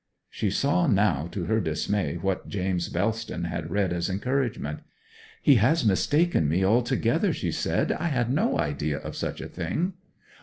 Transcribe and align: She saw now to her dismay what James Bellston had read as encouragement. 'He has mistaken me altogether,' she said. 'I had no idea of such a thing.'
She 0.31 0.49
saw 0.49 0.87
now 0.87 1.27
to 1.31 1.45
her 1.45 1.59
dismay 1.61 2.15
what 2.15 2.49
James 2.49 2.89
Bellston 2.89 3.43
had 3.43 3.69
read 3.69 3.93
as 3.93 4.09
encouragement. 4.09 4.79
'He 5.43 5.57
has 5.57 5.85
mistaken 5.85 6.49
me 6.49 6.63
altogether,' 6.65 7.33
she 7.33 7.51
said. 7.51 7.91
'I 7.91 8.07
had 8.07 8.33
no 8.33 8.57
idea 8.57 8.97
of 8.97 9.15
such 9.15 9.41
a 9.41 9.47
thing.' 9.47 9.93